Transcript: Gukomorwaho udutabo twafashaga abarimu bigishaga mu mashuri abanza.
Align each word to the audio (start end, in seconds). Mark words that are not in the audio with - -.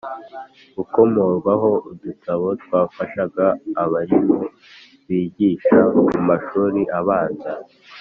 Gukomorwaho 0.75 1.69
udutabo 1.91 2.47
twafashaga 2.63 3.45
abarimu 3.83 4.39
bigishaga 5.07 5.97
mu 6.13 6.19
mashuri 6.29 6.81
abanza. 6.99 7.51